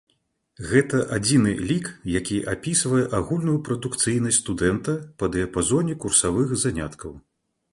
[0.69, 7.13] Гэта адзіны лік, які апісвае агульную прадукцыйнасць студэнта па дыяпазоне курсавых заняткаў.